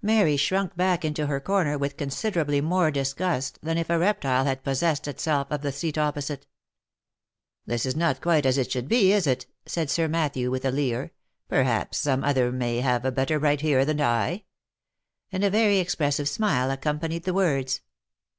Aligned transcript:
Mary 0.00 0.38
shrunk 0.38 0.74
back 0.74 1.04
into 1.04 1.26
her 1.26 1.38
corner 1.38 1.76
with 1.76 1.98
considerably 1.98 2.62
more 2.62 2.90
disgust 2.90 3.58
than 3.62 3.76
if 3.76 3.90
a 3.90 3.98
reptile 3.98 4.46
had 4.46 4.64
possessed 4.64 5.06
itself 5.06 5.48
of 5.50 5.60
the 5.60 5.70
seat 5.70 5.98
opposite. 5.98 6.46
"This 7.66 7.84
is 7.84 7.94
not 7.94 8.22
quite 8.22 8.46
as 8.46 8.56
it 8.56 8.72
should 8.72 8.88
be, 8.88 9.12
is 9.12 9.26
it?" 9.26 9.44
said 9.66 9.90
Sir 9.90 10.08
Matthew, 10.08 10.50
with 10.50 10.64
a 10.64 10.70
leer." 10.70 11.12
Perhaps 11.50 11.98
some 11.98 12.24
other 12.24 12.50
may 12.50 12.80
have 12.80 13.04
a 13.04 13.12
better 13.12 13.38
right 13.38 13.60
here 13.60 13.84
than 13.84 14.00
I 14.00 14.28
V 14.28 14.32
1 14.34 14.40
And 15.32 15.44
a 15.44 15.50
very 15.50 15.76
expressive 15.76 16.26
smile 16.30 16.70
accompanied 16.70 17.24
the 17.24 17.34
words. 17.34 17.82